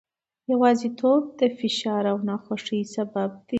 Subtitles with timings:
[0.51, 3.49] یوازیتوب د فشار او ناخوښۍ سبب دی.